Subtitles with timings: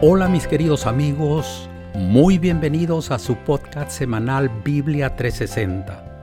[0.00, 6.22] Hola mis queridos amigos, muy bienvenidos a su podcast semanal Biblia 360.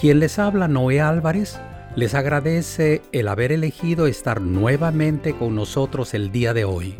[0.00, 1.58] Quien les habla Noé Álvarez
[1.96, 6.94] les agradece el haber elegido estar nuevamente con nosotros el día de hoy.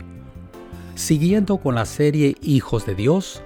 [0.97, 3.41] Siguiendo con la serie Hijos de Dios,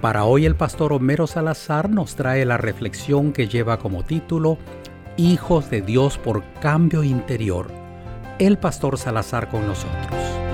[0.00, 4.58] para hoy el pastor Homero Salazar nos trae la reflexión que lleva como título
[5.16, 7.66] Hijos de Dios por cambio interior.
[8.38, 10.49] El pastor Salazar con nosotros.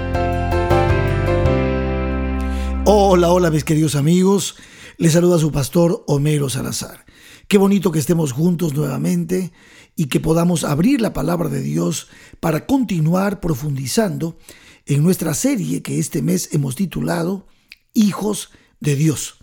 [2.88, 4.54] Hola, hola mis queridos amigos.
[4.96, 7.04] Les saluda su pastor Homero Salazar.
[7.48, 9.50] Qué bonito que estemos juntos nuevamente
[9.96, 12.06] y que podamos abrir la palabra de Dios
[12.38, 14.38] para continuar profundizando
[14.84, 17.48] en nuestra serie que este mes hemos titulado
[17.92, 19.38] Hijos de Dios.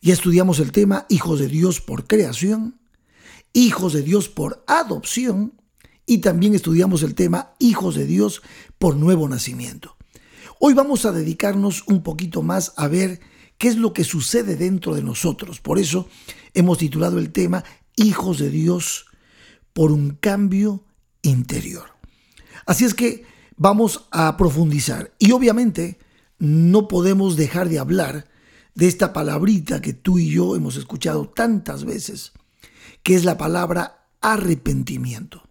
[0.00, 2.78] Ya estudiamos el tema Hijos de Dios por creación,
[3.52, 5.60] Hijos de Dios por adopción
[6.06, 8.42] y también estudiamos el tema Hijos de Dios
[8.78, 9.95] por nuevo nacimiento.
[10.58, 13.20] Hoy vamos a dedicarnos un poquito más a ver
[13.58, 15.60] qué es lo que sucede dentro de nosotros.
[15.60, 16.08] Por eso
[16.54, 17.62] hemos titulado el tema
[17.94, 19.06] Hijos de Dios
[19.74, 20.84] por un cambio
[21.20, 21.90] interior.
[22.64, 23.24] Así es que
[23.56, 25.12] vamos a profundizar.
[25.18, 25.98] Y obviamente
[26.38, 28.26] no podemos dejar de hablar
[28.74, 32.32] de esta palabrita que tú y yo hemos escuchado tantas veces,
[33.02, 35.42] que es la palabra arrepentimiento.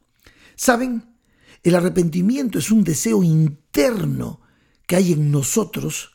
[0.56, 1.16] ¿Saben?
[1.62, 4.42] El arrepentimiento es un deseo interno
[4.88, 6.12] que hay en nosotros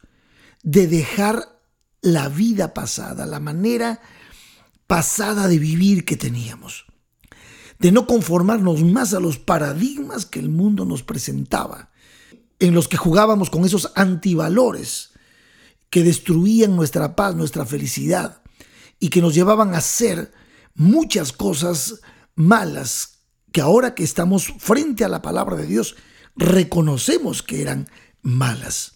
[0.62, 1.60] de dejar
[2.02, 4.00] la vida pasada, la manera
[4.86, 6.86] pasada de vivir que teníamos,
[7.78, 11.90] de no conformarnos más a los paradigmas que el mundo nos presentaba,
[12.58, 15.10] en los que jugábamos con esos antivalores
[15.88, 18.42] que destruían nuestra paz, nuestra felicidad
[18.98, 20.32] y que nos llevaban a hacer
[20.74, 22.00] muchas cosas
[22.34, 23.20] malas
[23.52, 25.96] que ahora que estamos frente a la palabra de Dios
[26.36, 27.88] reconocemos que eran
[28.22, 28.94] malas.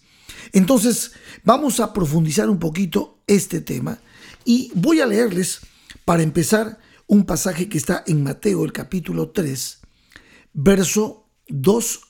[0.51, 1.11] Entonces,
[1.43, 3.99] vamos a profundizar un poquito este tema
[4.43, 5.61] y voy a leerles,
[6.05, 9.79] para empezar, un pasaje que está en Mateo, el capítulo 3,
[10.53, 12.01] verso 2,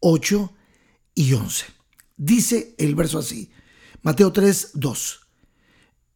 [0.00, 0.52] 8
[1.14, 1.66] y 11.
[2.16, 3.50] Dice el verso así,
[4.02, 5.20] Mateo 3, 2.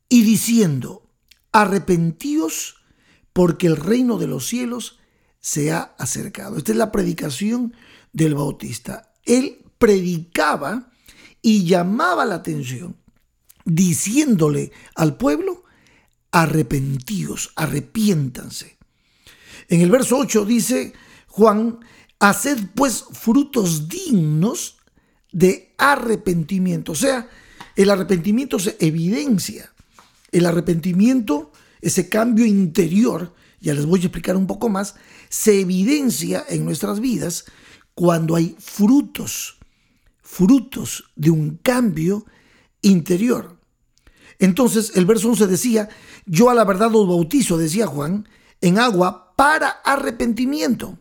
[0.08, 1.10] Y diciendo,
[1.52, 2.76] arrepentíos
[3.32, 4.98] porque el reino de los cielos
[5.40, 6.56] se ha acercado.
[6.56, 7.74] Esta es la predicación
[8.12, 9.14] del Bautista.
[9.24, 10.90] Él predicaba
[11.42, 12.96] y llamaba la atención,
[13.64, 15.64] diciéndole al pueblo,
[16.30, 18.76] arrepentíos, arrepiéntanse.
[19.68, 20.92] En el verso 8 dice
[21.28, 21.80] Juan,
[22.18, 24.78] haced pues frutos dignos
[25.32, 26.92] de arrepentimiento.
[26.92, 27.28] O sea,
[27.74, 29.72] el arrepentimiento se evidencia.
[30.32, 34.94] El arrepentimiento, ese cambio interior, ya les voy a explicar un poco más,
[35.28, 37.44] se evidencia en nuestras vidas
[37.94, 39.58] cuando hay frutos
[40.26, 42.26] frutos de un cambio
[42.82, 43.58] interior.
[44.38, 45.88] Entonces el verso 11 decía,
[46.26, 48.28] yo a la verdad os bautizo, decía Juan,
[48.60, 50.98] en agua para arrepentimiento.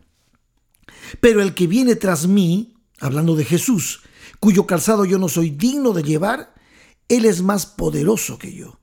[1.20, 4.02] Pero el que viene tras mí, hablando de Jesús,
[4.38, 6.54] cuyo calzado yo no soy digno de llevar,
[7.08, 8.78] Él es más poderoso que yo.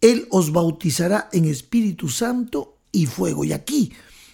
[0.00, 3.44] Él os bautizará en Espíritu Santo y fuego.
[3.44, 3.92] Y aquí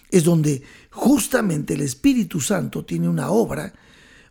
[0.09, 3.73] es donde justamente el Espíritu Santo tiene una obra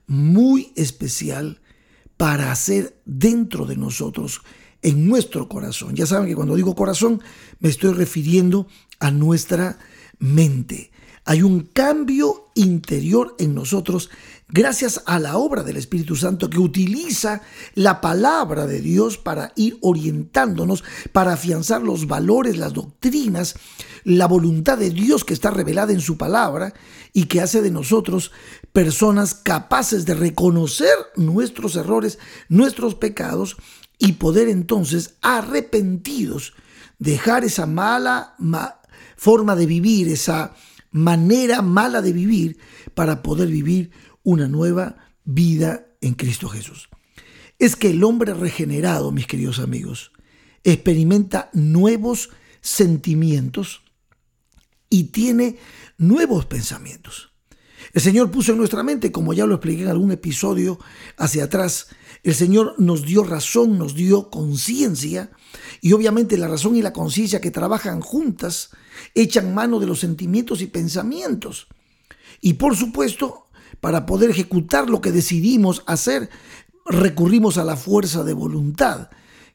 [0.06, 1.60] muy especial
[2.16, 4.42] para hacer dentro de nosotros,
[4.82, 5.94] en nuestro corazón.
[5.94, 7.20] Ya saben que cuando digo corazón
[7.60, 8.68] me estoy refiriendo
[9.00, 9.78] a nuestra
[10.18, 10.90] mente.
[11.24, 14.10] Hay un cambio interior en nosotros
[14.48, 17.42] gracias a la obra del Espíritu Santo que utiliza
[17.74, 23.56] la palabra de Dios para ir orientándonos, para afianzar los valores, las doctrinas,
[24.04, 26.74] la voluntad de Dios que está revelada en su palabra
[27.12, 28.30] y que hace de nosotros
[28.72, 32.18] personas capaces de reconocer nuestros errores,
[32.48, 33.56] nuestros pecados
[33.98, 36.54] y poder entonces arrepentidos
[36.98, 38.36] dejar esa mala
[39.16, 40.54] forma de vivir, esa
[40.90, 42.58] manera mala de vivir
[42.94, 43.90] para poder vivir
[44.26, 46.88] una nueva vida en Cristo Jesús.
[47.60, 50.10] Es que el hombre regenerado, mis queridos amigos,
[50.64, 52.30] experimenta nuevos
[52.60, 53.82] sentimientos
[54.90, 55.58] y tiene
[55.96, 57.30] nuevos pensamientos.
[57.92, 60.80] El Señor puso en nuestra mente, como ya lo expliqué en algún episodio
[61.16, 61.86] hacia atrás,
[62.24, 65.30] el Señor nos dio razón, nos dio conciencia
[65.80, 68.70] y obviamente la razón y la conciencia que trabajan juntas
[69.14, 71.68] echan mano de los sentimientos y pensamientos.
[72.40, 73.45] Y por supuesto,
[73.80, 76.30] para poder ejecutar lo que decidimos hacer,
[76.86, 79.10] recurrimos a la fuerza de voluntad,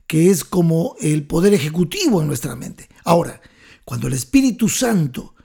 [0.08, 2.90] que es como el poder ejecutivo en nuestra mente.
[3.04, 3.42] Ahora,
[3.86, 5.36] cuando el Espíritu Santo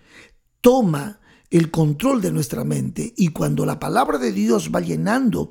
[0.61, 5.49] toma el control de nuestra mente y cuando la palabra de Dios va llenando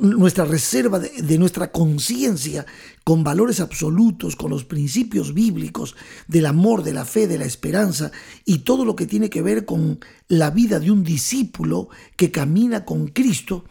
[0.00, 2.66] nuestra reserva de, nuestra conciencia
[3.02, 5.96] con valores absolutos, con los principios bíblicos
[6.28, 8.12] del amor, de la fe, de la esperanza
[8.44, 9.98] y todo lo que tiene que ver con
[10.28, 13.64] la vida de un discípulo que camina con Cristo,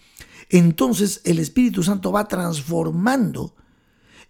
[0.50, 3.56] entonces el Espíritu Santo va transformando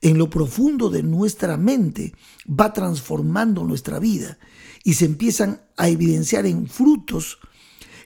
[0.02, 2.14] en lo profundo de nuestra mente,
[2.48, 4.40] va transformando nuestra vida
[4.84, 7.40] y se empiezan a evidenciar en frutos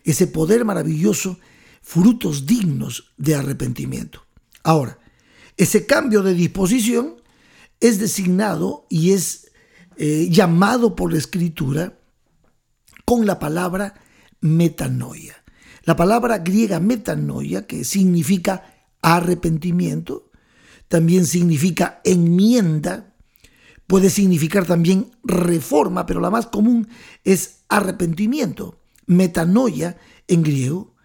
[0.03, 1.39] ese poder maravilloso
[1.81, 4.25] frutos dignos de arrepentimiento.
[4.63, 4.99] Ahora,
[5.57, 7.15] ese cambio de disposición
[7.79, 9.51] es designado y es
[9.97, 11.99] eh, llamado por la escritura
[13.05, 13.93] con la palabra
[14.41, 15.43] metanoia.
[15.83, 20.31] La palabra griega metanoia, que significa arrepentimiento,
[20.87, 23.13] también significa enmienda,
[23.87, 26.87] puede significar también reforma, pero la más común
[27.23, 28.79] es arrepentimiento.
[29.07, 29.97] Metanoia
[30.27, 30.95] en griego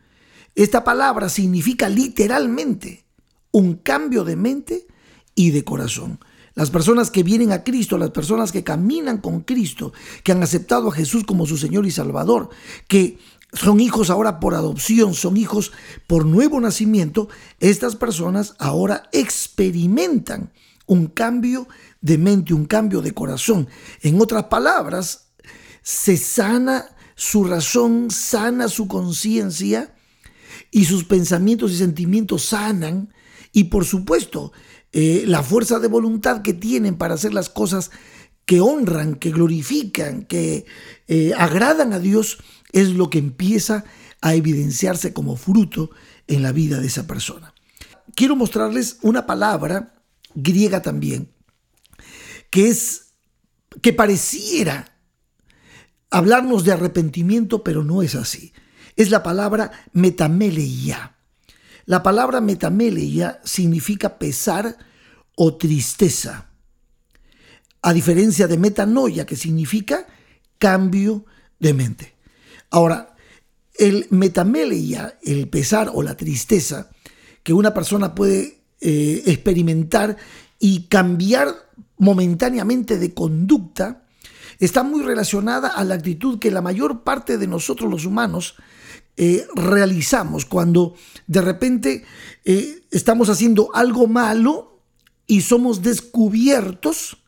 [0.55, 3.05] esta palabra significa literalmente
[3.53, 4.87] un cambio de mente
[5.35, 6.21] y de corazón.
[6.55, 9.93] Las personas que vienen a Cristo, las personas que caminan con Cristo,
[10.25, 12.51] que han aceptado a Jesús como su Señor y Salvador,
[12.89, 13.19] que
[13.53, 15.73] son hijos ahora por adopción, son hijos
[16.07, 20.53] por nuevo nacimiento, estas personas ahora experimentan
[20.87, 21.69] un cambio
[22.01, 23.69] de mente, un cambio de corazón.
[24.03, 25.31] En otras palabras,
[25.83, 29.95] se sana su razón, sana su conciencia
[30.71, 33.13] y sus pensamientos y sentimientos sanan
[33.53, 34.53] y por supuesto
[34.93, 37.91] eh, la fuerza de voluntad que tienen para hacer las cosas
[38.51, 40.67] que honran, que glorifican, que
[41.07, 42.39] eh, agradan a Dios,
[42.73, 43.85] es lo que empieza
[44.21, 45.93] a evidenciarse como fruto
[46.27, 47.55] en la vida de esa persona.
[48.17, 49.95] Quiero mostrarles una palabra
[50.35, 51.31] griega también,
[52.51, 53.13] que es
[53.83, 54.97] que pareciera
[56.11, 58.53] hablarnos de arrepentimiento, pero no es así
[59.01, 61.17] es la palabra metameleia.
[61.87, 64.77] La palabra metameleia significa pesar
[65.37, 66.50] o tristeza,
[67.83, 70.07] a diferencia de metanoia, que significa
[70.59, 71.25] cambio
[71.59, 72.15] de mente.
[72.71, 73.17] Ahora,
[73.75, 76.91] el metameleia, el pesar o la tristeza
[77.43, 80.17] que una persona puede eh, experimentar
[80.59, 81.49] y cambiar
[81.97, 84.05] momentáneamente de conducta,
[84.59, 88.57] está muy relacionada a la actitud que la mayor parte de nosotros los humanos
[89.17, 90.95] eh, realizamos cuando
[91.27, 92.05] de repente
[92.45, 94.83] eh, estamos haciendo algo malo
[95.27, 97.20] y somos descubiertos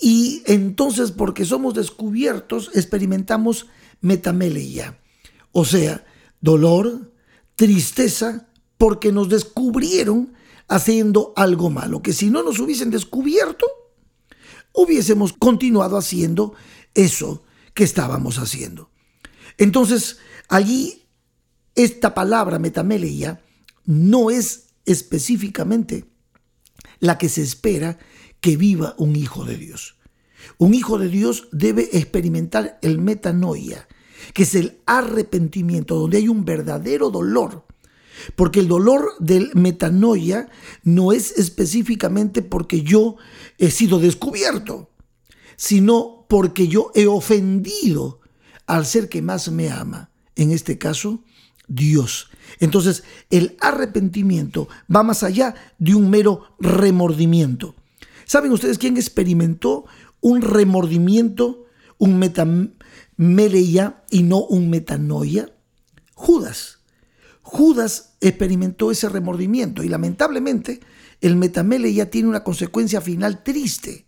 [0.00, 3.66] y entonces porque somos descubiertos experimentamos
[4.00, 4.98] metameleia,
[5.52, 6.04] o sea,
[6.40, 7.12] dolor,
[7.54, 8.48] tristeza,
[8.78, 10.34] porque nos descubrieron
[10.68, 13.66] haciendo algo malo, que si no nos hubiesen descubierto,
[14.72, 16.54] hubiésemos continuado haciendo
[16.94, 18.90] eso que estábamos haciendo.
[19.56, 21.08] Entonces, Allí
[21.74, 23.42] esta palabra metameleia
[23.84, 26.04] no es específicamente
[27.00, 27.98] la que se espera
[28.40, 29.96] que viva un hijo de Dios.
[30.58, 33.88] Un hijo de Dios debe experimentar el metanoia,
[34.32, 37.66] que es el arrepentimiento, donde hay un verdadero dolor.
[38.34, 40.48] Porque el dolor del metanoia
[40.82, 43.16] no es específicamente porque yo
[43.58, 44.90] he sido descubierto,
[45.56, 48.20] sino porque yo he ofendido
[48.66, 51.24] al ser que más me ama en este caso,
[51.68, 52.30] Dios.
[52.60, 57.74] Entonces, el arrepentimiento va más allá de un mero remordimiento.
[58.26, 59.86] ¿Saben ustedes quién experimentó
[60.20, 61.66] un remordimiento,
[61.96, 65.48] un metameleia y no un metanoia?
[66.12, 66.80] Judas.
[67.42, 70.80] Judas experimentó ese remordimiento y lamentablemente
[71.20, 74.06] el metameleia tiene una consecuencia final triste.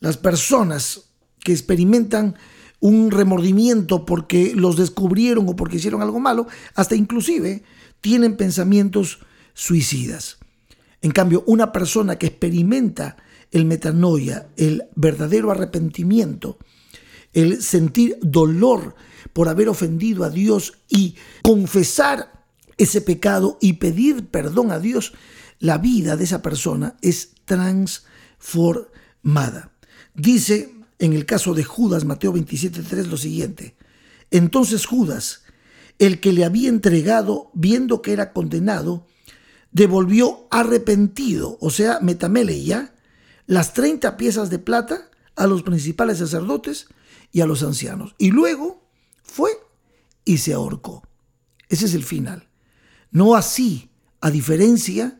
[0.00, 2.34] Las personas que experimentan
[2.80, 7.62] un remordimiento porque los descubrieron o porque hicieron algo malo, hasta inclusive
[8.00, 9.20] tienen pensamientos
[9.54, 10.38] suicidas.
[11.02, 13.16] En cambio, una persona que experimenta
[13.54, 16.58] el metanoia, el verdadero arrepentimiento,
[17.32, 18.96] el sentir dolor
[19.32, 22.44] por haber ofendido a Dios y confesar
[22.76, 25.12] ese pecado y pedir perdón a Dios,
[25.60, 29.70] la vida de esa persona es transformada.
[30.14, 33.76] Dice en el caso de Judas, Mateo 27.3, lo siguiente.
[34.32, 35.42] Entonces Judas,
[36.00, 39.06] el que le había entregado, viendo que era condenado,
[39.70, 42.93] devolvió arrepentido, o sea, metameleia,
[43.46, 46.88] las 30 piezas de plata a los principales sacerdotes
[47.32, 48.14] y a los ancianos.
[48.18, 48.82] Y luego
[49.22, 49.50] fue
[50.24, 51.02] y se ahorcó.
[51.68, 52.48] Ese es el final.
[53.10, 55.18] No así, a diferencia,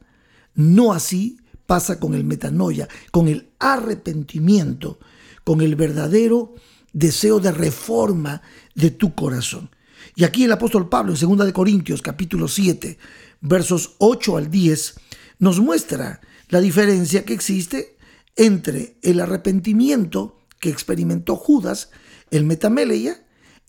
[0.55, 4.99] no así pasa con el metanoia, con el arrepentimiento
[5.45, 6.55] con el verdadero
[6.93, 8.43] deseo de reforma
[8.75, 9.71] de tu corazón.
[10.17, 12.99] Y aquí el apóstol Pablo en 2 de Corintios capítulo 7,
[13.41, 14.95] versos 8 al 10
[15.39, 17.94] nos muestra la diferencia que existe
[18.37, 21.91] entre el arrepentimiento que experimentó Judas,
[22.31, 23.25] el metameleia,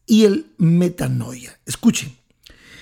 [0.05, 1.59] y el metanoia.
[1.65, 2.15] Escuchen,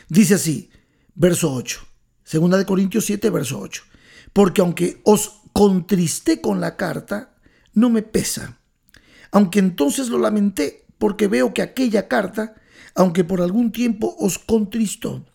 [0.09, 0.69] dice así,
[1.15, 1.79] verso 8,
[2.23, 3.83] segunda de Corintios 7, verso 8,
[4.33, 7.35] porque aunque os contristé con la carta,
[7.73, 8.59] no me pesa,
[9.31, 12.55] aunque entonces lo lamenté, porque veo que aquella carta,
[12.95, 15.25] aunque por algún tiempo os contristó,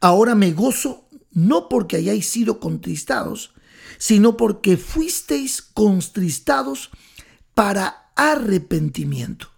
[0.00, 3.54] ahora me gozo no porque hayáis sido contristados,
[3.98, 6.90] sino porque fuisteis contristados
[7.54, 9.48] para arrepentimiento,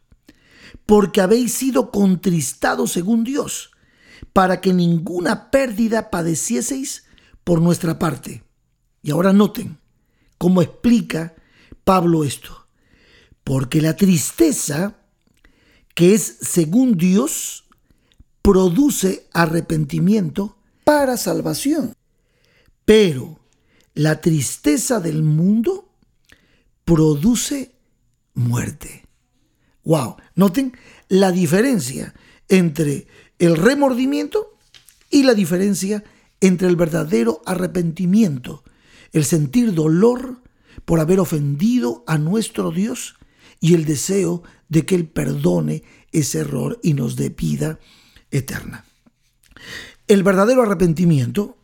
[0.87, 3.71] porque habéis sido contristados según Dios,
[4.33, 7.05] para que ninguna pérdida padecieseis
[7.45, 8.45] por nuestra parte.
[9.03, 9.79] Y ahora noten
[10.39, 11.35] cómo explica
[11.85, 12.67] Pablo esto.
[13.45, 14.99] Porque la tristeza,
[15.95, 17.65] que es según Dios,
[18.43, 21.95] produce arrepentimiento para salvación.
[22.85, 23.40] Pero
[23.95, 25.93] la tristeza del mundo
[26.85, 27.75] produce
[28.35, 29.07] muerte.
[29.85, 30.77] Wow, noten
[31.09, 32.15] la diferencia
[32.49, 33.07] entre
[33.39, 34.59] el remordimiento
[35.11, 36.05] y la diferencia
[36.41, 38.65] entre el verdadero arrepentimiento,
[39.13, 40.43] el sentir dolor
[40.85, 43.17] por haber ofendido a nuestro Dios
[43.61, 45.83] y el deseo de que Él perdone
[46.13, 47.79] ese error y nos dé vida
[48.31, 48.85] eterna.
[50.07, 51.59] El verdadero arrepentimiento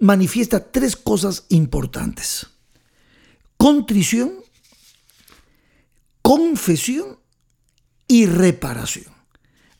[0.00, 2.48] manifiesta tres cosas importantes.
[3.56, 4.32] Contrición,
[6.22, 7.18] confesión
[8.08, 9.12] y reparación.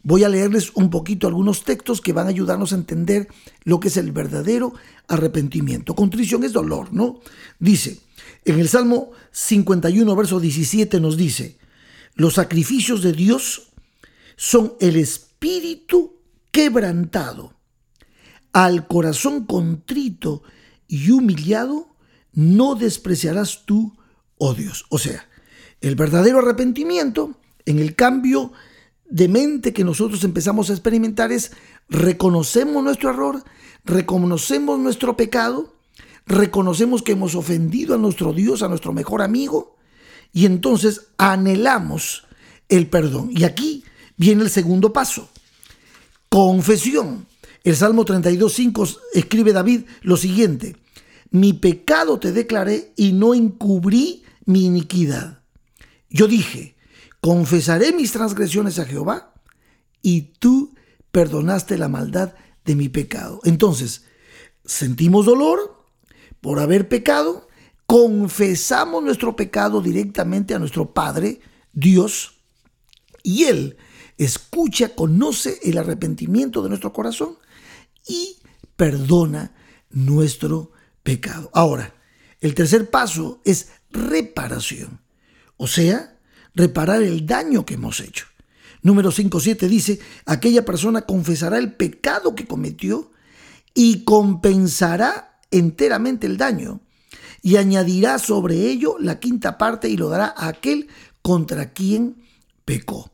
[0.02, 3.28] Voy a leerles un poquito algunos textos que van a ayudarnos a entender
[3.64, 4.72] lo que es el verdadero
[5.08, 5.94] arrepentimiento.
[5.94, 7.20] Contrición es dolor, ¿no?
[7.58, 7.98] Dice,
[8.44, 11.58] en el Salmo 51, verso 17 nos dice,
[12.14, 13.68] los sacrificios de Dios
[14.36, 16.16] son el espíritu
[16.50, 17.59] quebrantado
[18.52, 20.42] al corazón contrito
[20.88, 21.94] y humillado,
[22.32, 23.96] no despreciarás tú,
[24.38, 24.86] oh Dios.
[24.88, 25.28] O sea,
[25.80, 28.52] el verdadero arrepentimiento, en el cambio
[29.08, 31.52] de mente que nosotros empezamos a experimentar es
[31.88, 33.42] reconocemos nuestro error,
[33.84, 35.74] reconocemos nuestro pecado,
[36.26, 39.76] reconocemos que hemos ofendido a nuestro Dios, a nuestro mejor amigo,
[40.32, 42.24] y entonces anhelamos
[42.68, 43.30] el perdón.
[43.32, 43.84] Y aquí
[44.16, 45.28] viene el segundo paso,
[46.28, 47.26] confesión.
[47.62, 50.76] El Salmo 32.5 escribe David lo siguiente,
[51.30, 55.42] mi pecado te declaré y no encubrí mi iniquidad.
[56.08, 56.76] Yo dije,
[57.20, 59.34] confesaré mis transgresiones a Jehová
[60.02, 60.74] y tú
[61.12, 63.40] perdonaste la maldad de mi pecado.
[63.44, 64.04] Entonces,
[64.64, 65.84] sentimos dolor
[66.40, 67.46] por haber pecado,
[67.86, 71.40] confesamos nuestro pecado directamente a nuestro Padre,
[71.72, 72.38] Dios,
[73.22, 73.76] y Él
[74.16, 77.36] escucha, conoce el arrepentimiento de nuestro corazón
[78.10, 78.36] y
[78.76, 79.52] perdona
[79.90, 81.50] nuestro pecado.
[81.54, 81.94] Ahora,
[82.40, 85.00] el tercer paso es reparación,
[85.56, 86.18] o sea,
[86.54, 88.26] reparar el daño que hemos hecho.
[88.82, 93.12] Número 5.7 dice, aquella persona confesará el pecado que cometió
[93.74, 96.80] y compensará enteramente el daño
[97.42, 100.88] y añadirá sobre ello la quinta parte y lo dará a aquel
[101.22, 102.22] contra quien
[102.64, 103.10] pecó.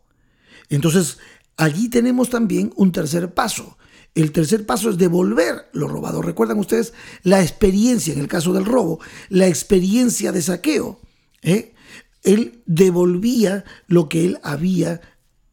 [0.68, 1.18] Entonces,
[1.56, 3.75] allí tenemos también un tercer paso.
[4.16, 6.22] El tercer paso es devolver lo robado.
[6.22, 11.00] Recuerdan ustedes la experiencia, en el caso del robo, la experiencia de saqueo.
[11.42, 11.74] ¿eh?
[12.22, 15.02] Él devolvía lo que él había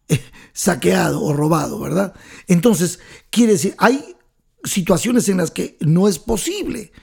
[0.07, 0.21] eh,
[0.53, 2.13] saqueado o robado, ¿verdad?
[2.47, 3.01] Entonces,
[3.31, 4.15] quiere decir, hay
[4.63, 6.93] situaciones en las que no es posible.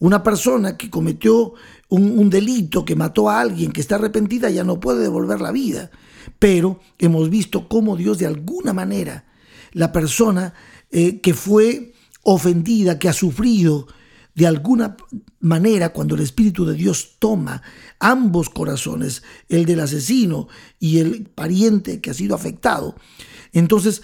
[0.00, 1.54] Una persona que cometió
[1.90, 5.52] un, un, delito, que mató a alguien, que está arrepentida, ya no puede devolver la
[5.52, 5.92] vida.
[6.40, 9.26] Pero hemos visto cómo Dios de alguna manera,
[9.70, 10.54] la persona
[10.96, 13.88] eh, que fue ofendida, que ha sufrido
[14.36, 14.96] de alguna
[15.40, 17.62] manera cuando el Espíritu de Dios toma
[17.98, 20.46] ambos corazones, el del asesino
[20.78, 22.94] y el pariente que ha sido afectado.
[23.52, 24.02] Entonces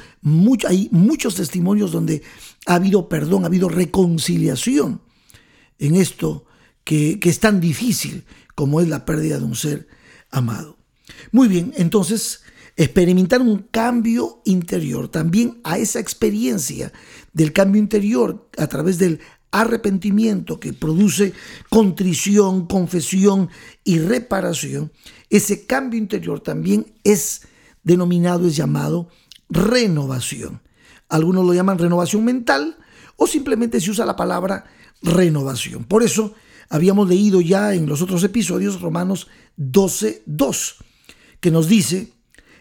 [0.69, 2.25] hay muchos testimonios donde
[2.67, 5.01] ha habido perdón, ha habido reconciliación
[5.79, 6.45] en esto
[6.83, 8.25] que, que es tan difícil
[8.57, 9.87] como es la pérdida de un ser
[10.33, 10.77] amado.
[11.31, 12.41] Muy bien, entonces
[12.83, 16.91] experimentar un cambio interior, también a esa experiencia
[17.35, 19.21] del cambio interior a través del
[19.51, 21.35] arrepentimiento que produce
[21.69, 23.51] contrición, confesión
[23.85, 24.93] y reparación,
[25.29, 27.43] ese cambio interior también es
[27.83, 29.11] denominado, es llamado
[29.51, 30.63] renovación.
[31.11, 32.79] Algunos lo llaman renovación mental
[33.17, 34.65] o simplemente se usa la palabra
[35.03, 35.85] renovación.
[35.85, 36.33] Por eso
[36.71, 39.27] habíamos leído ya en los otros episodios Romanos
[39.59, 40.77] 12.2,
[41.41, 42.15] que nos dice,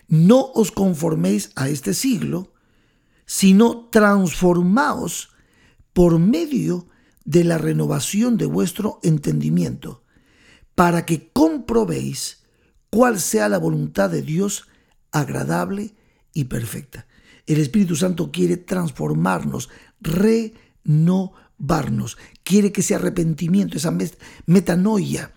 [0.09, 2.51] no os conforméis a este siglo,
[3.25, 5.29] sino transformaos
[5.93, 6.87] por medio
[7.25, 10.03] de la renovación de vuestro entendimiento,
[10.73, 12.43] para que comprobéis
[12.89, 14.67] cuál sea la voluntad de Dios
[15.11, 15.93] agradable
[16.33, 17.05] y perfecta.
[17.45, 19.69] El Espíritu Santo quiere transformarnos,
[20.01, 23.95] renovarnos, quiere que ese arrepentimiento, esa
[24.47, 25.33] metanoia,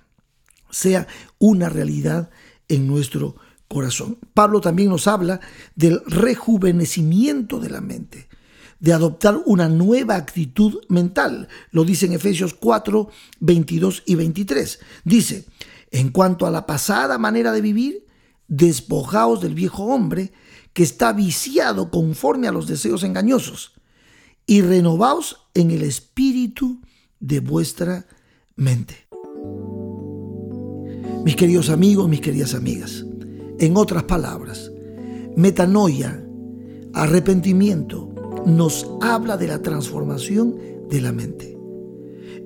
[0.71, 1.07] sea
[1.39, 2.31] una realidad
[2.69, 3.37] en nuestro
[3.73, 4.19] corazón.
[4.35, 5.41] Pablo también nos habla
[5.75, 8.29] del rejuvenecimiento de la mente,
[8.79, 11.49] de adoptar una nueva actitud mental.
[11.71, 13.09] Lo dice en Efesios 4,
[13.41, 14.79] 22 y 23.
[15.05, 15.47] Dice,
[15.91, 18.07] en cuanto a la pasada manera de vivir,
[18.49, 20.33] despojaos del viejo hombre
[20.73, 23.73] que está viciado conforme a los deseos engañosos
[24.47, 26.81] y renovaos en el espíritu
[27.21, 28.07] de vuestra
[28.57, 29.07] mente.
[31.25, 33.05] Mis queridos amigos, mis queridas amigas,
[33.63, 34.73] en otras palabras,
[35.37, 36.23] metanoia,
[36.93, 38.09] arrepentimiento,
[38.45, 40.57] nos habla de la transformación
[40.91, 41.57] de la mente.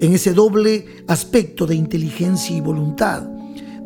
[0.00, 3.22] En ese doble aspecto de inteligencia y voluntad,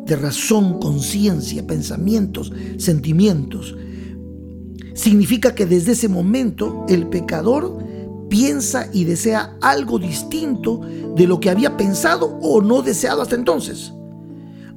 [0.05, 3.75] de razón, conciencia, pensamientos, sentimientos,
[4.93, 7.77] significa que desde ese momento el pecador
[8.27, 10.81] piensa y desea algo distinto
[11.15, 13.93] de lo que había pensado o no deseado hasta entonces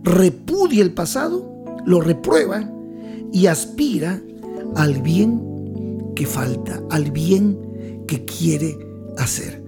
[0.04, 1.53] repudia el pasado,
[1.86, 2.70] lo reprueba
[3.32, 4.20] y aspira
[4.76, 7.58] al bien que falta, al bien
[8.06, 8.78] que quiere
[9.18, 9.62] hacer.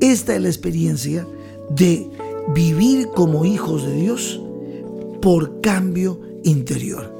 [0.00, 1.26] Esta es la experiencia
[1.70, 2.08] de
[2.54, 4.40] vivir como hijos de Dios
[5.20, 7.14] por cambio interior.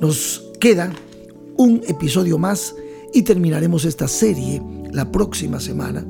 [0.00, 0.92] Nos queda
[1.56, 2.74] un episodio más
[3.12, 6.06] y terminaremos esta serie la próxima semana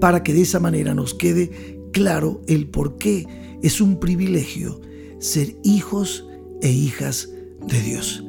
[0.00, 3.26] para que de esa manera nos quede claro el por qué
[3.62, 4.80] es un privilegio
[5.18, 6.27] ser hijos
[6.62, 7.28] e hijas
[7.66, 8.24] de Dios.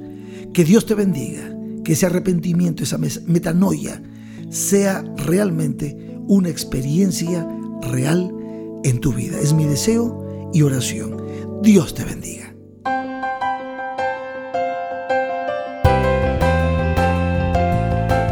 [0.54, 4.02] Que Dios te bendiga, que ese arrepentimiento, esa metanoia,
[4.50, 7.48] sea realmente una experiencia
[7.82, 8.32] real
[8.84, 9.40] en tu vida.
[9.40, 11.18] Es mi deseo y oración.
[11.62, 12.54] Dios te bendiga.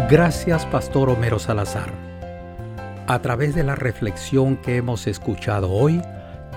[0.10, 1.92] Gracias, Pastor Homero Salazar.
[3.08, 6.02] A través de la reflexión que hemos escuchado hoy,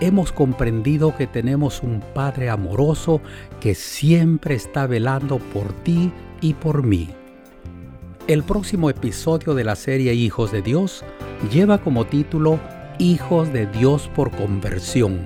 [0.00, 3.20] hemos comprendido que tenemos un Padre amoroso
[3.60, 7.10] que siempre está velando por ti y por mí.
[8.26, 11.04] El próximo episodio de la serie Hijos de Dios
[11.52, 12.60] lleva como título
[12.98, 15.20] Hijos de Dios por conversión.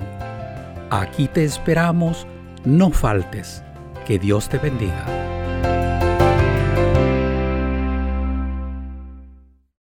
[0.89, 2.25] Aquí te esperamos,
[2.63, 3.63] no faltes.
[4.07, 5.05] Que Dios te bendiga.